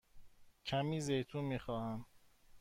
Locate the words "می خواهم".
1.45-2.05